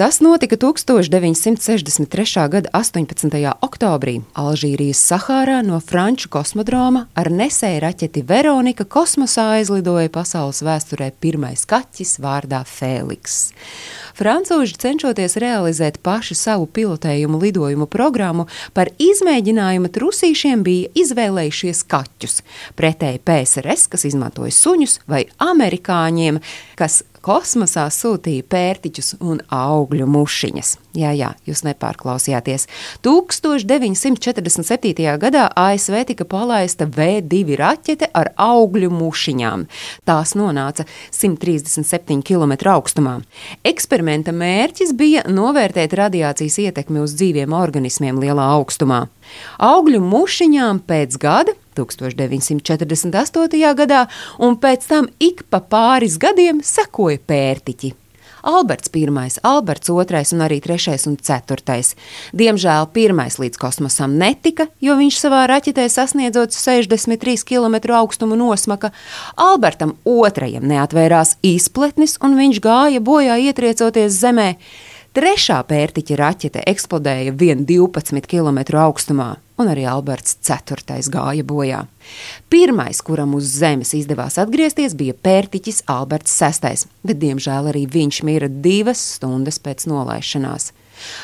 [0.00, 2.48] Tas notika 1963.
[2.48, 3.52] gada 18.
[3.60, 11.66] oktobrī Alžīrijas Sahārā no Franču kosmodroma ar nesēju raķeti Veronika kosmosā aizlidoja pasaules vēsturē pirmais
[11.68, 13.50] kaķis vārdā Fēliks.
[14.16, 22.40] Francūži cenšoties realizēt paši savu pilotējumu lidojumu programmu, par izmēģinājuma trusīšiem bija izvēlējušies kaķus.
[22.72, 26.40] Pretēji PSRS, kas izmantoja suņus, vai amerikāņiem,
[26.80, 30.76] kas kosmosā sūtīja pērtiķus un augļu mušiņas.
[30.98, 32.66] Jā, jā, jūs nepārklausījāties.
[33.06, 35.04] 1947.
[35.22, 39.66] gadā ASV tika palaista V2 raķete ar augļu mušiņām.
[40.08, 43.14] Tās nonāca 137 km augstumā.
[43.62, 49.04] Eksperimenta mērķis bija novērtēt radiācijas ietekmi uz dzīviem organismiem lielā augstumā.
[49.62, 53.74] Augļu mušiņām pēc gada 1948.
[53.78, 54.04] gadā,
[54.38, 57.94] un pēc tam ik pa pāris gadiem sekoja pērtiķi.
[58.42, 59.06] Alberts I,
[59.42, 61.96] Alberts II un arī 3 un 4.
[62.32, 68.92] Diemžēl pirmais līdz kosmosam netika, jo viņš savā raķetē sasniedzot 63 km augstumu nosmaka.
[69.36, 74.54] Albertam II neatvērās izpletnis un viņš gāja bojā ietriecoties zemē.
[75.10, 81.84] Trešā pērtiķa raķete eksplodēja vien 12 km augstumā, un arī Alberts IV gāja bojā.
[82.50, 88.50] Pirmais, kuram uz Zemes izdevās atgriezties, bija pērtiķis Alberts VI, bet diemžēl arī viņš mira
[88.50, 90.72] divas stundas pēc nolaišanās.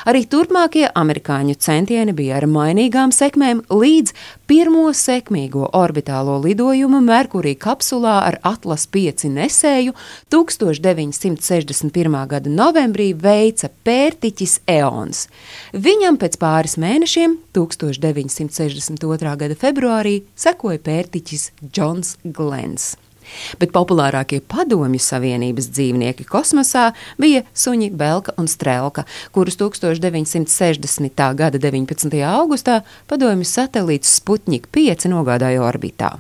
[0.09, 4.15] Arī turpmākie amerikāņu centieni bija ar mainīgām sekmēm, līdz
[4.49, 9.95] pirmo sekmīgo orbitālo lidojumu Merkurija kapsulā ar Atlas 5 nesēju
[10.33, 12.19] 1961.
[12.31, 15.27] gada novembrī veica pērtiķis Eons.
[15.73, 18.26] Viņam pēc pāris mēnešiem, 1962.
[19.37, 22.95] Gada februārī, sekoja pērtiķis Džons Glens
[23.61, 31.27] bet populārākie padomju savienības dzīvnieki kosmosā bija suņi Belka un Strelka, kurus 1960.
[31.41, 32.21] gada 19.
[32.31, 36.17] augustā padomju satelīts Sputnik 5 nogādāja orbitā.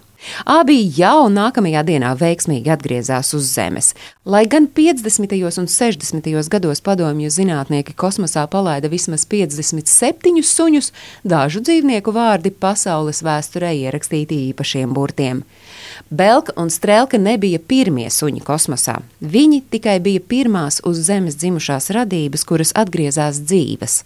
[0.49, 3.93] Abi jau nākamajā dienā veiksmīgi atgriezās uz Zemes.
[4.25, 5.35] Lai gan 50.
[5.61, 6.29] un 60.
[6.51, 10.93] gados padomju zinātnieki kosmosā palaida vismaz 57 suņus,
[11.25, 15.43] dažu dzīvnieku vārdi pasaules vēsturē ierakstīti īpašiem burtiem.
[16.11, 19.01] Belka un Strelka nebija pirmie suņi kosmosā.
[19.21, 24.03] Viņi tikai bija pirmās uz Zemes dzimušās radības, kuras atgriezās dzīves.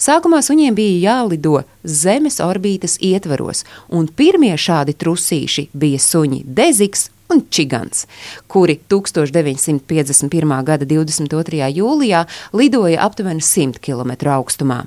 [0.00, 7.42] Sākumā suņiem bija jālido Zemes orbītas ietvaros, un pirmie šādi trusīši bija suņi Deziks un
[7.52, 8.06] Čigants,
[8.48, 10.54] kuri 1951.
[10.64, 11.68] gada 22.
[11.76, 12.22] jūlijā
[12.56, 14.86] lidoja aptuveni 100 km augstumā.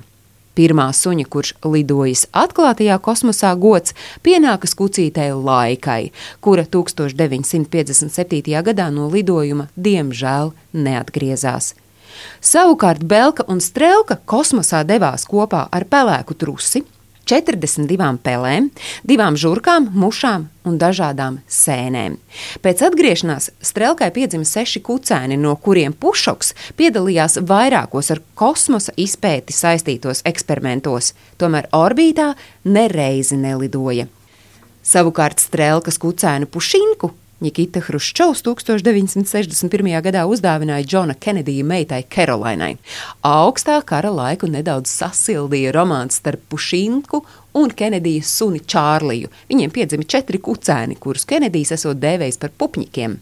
[0.58, 3.94] Pirmā suņa, kurš lidojas atklātajā kosmosā, gods
[4.26, 6.10] pienākas kucītei laikai,
[6.42, 8.50] kura 1957.
[8.66, 11.74] gadā no lidojuma diemžēl neatgriezās.
[12.44, 16.84] Savukārt Belka un Strelka kosmosā devās kopā ar pelēku trusi,
[17.24, 18.68] 42 pelēm,
[19.08, 22.18] divām žurkām, mušām un dažādām sēnēm.
[22.64, 30.24] Pēc atgriešanās Strelkai piedzima seši kucēni, no kuriem Pušoks piedalījās vairākos ar kosmosa izpēti saistītos
[30.28, 32.34] eksperimentos, tomēr orbītā
[32.68, 34.08] nereizi nelidoja.
[34.84, 37.14] Savukārt Strelkas kucēnu Pušinku
[37.44, 39.90] Nikita Hruščovs 1961.
[40.06, 42.78] gadā uzdāvināja Džona Kenedija meitai Karolainai.
[43.28, 47.20] Augstā kara laiku nedaudz sasildīja romāns starp Pušinku
[47.60, 49.28] un Kenedijas suni Čārliju.
[49.52, 53.18] Viņiem piedzima četri kucēni, kurus Kenedijs esot dēvējis par pupņikiem.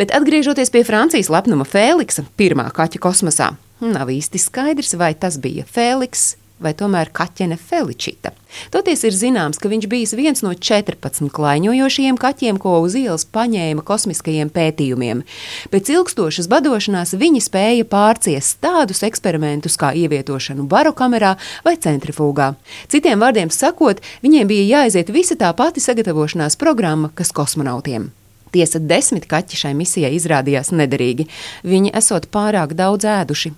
[0.00, 3.52] Bet atgriežoties pie Francijas lepnuma Fēliksa, pirmā kaķa kosmosā,
[3.84, 8.32] nav īsti skaidrs, vai tas bija Fēliks vai tomēr kaķene Feličita.
[8.72, 13.84] Toties ir zināms, ka viņš bijis viens no 14 klaiņojošiem kaķiem, ko uz ielas paņēma
[13.88, 15.24] kosmiskajiem pētījumiem.
[15.72, 21.34] Pēc ilgstošas badošanās viņi spēja pārciest tādus eksperimentus kā ievietošanu barokamerā
[21.66, 22.52] vai centrifūgā.
[22.92, 28.12] Citiem vārdiem sakot, viņiem bija jāiziet visa tā pati sagatavošanās programma, kas kosmonautiem.
[28.52, 31.24] Tiesa, desmit kaķi šai misijai izrādījās nederīgi.
[31.64, 33.54] Viņi esot pārāk daudz ēduši.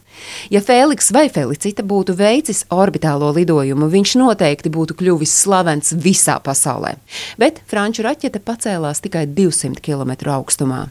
[0.55, 6.95] Ja Fēliks vai Felicita būtu veicis orbitālo lidojumu, viņš noteikti būtu kļuvis slavens visā pasaulē.
[7.41, 10.85] Bet franču raķete pacēlās tikai 200 km augstumā.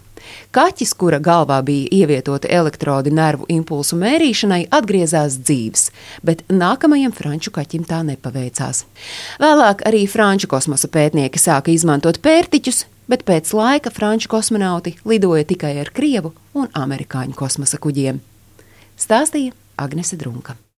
[0.55, 5.89] Kaķis, kura galvā bija ievietoti elektrodi nervu impulsu mērīšanai, atgriezās dzīves,
[6.23, 8.85] bet nākamajam franču kaķim tā nepaveicās.
[9.43, 15.75] Vēlāk arī franču kosmosa pētnieki sāka izmantot pērtiķus, bet pēc laika franču kosmonauti lidoja tikai
[15.81, 18.21] ar krievu un amerikāņu kosmosa kuģiem.
[18.99, 20.55] Stāstīja Agnese Drunka.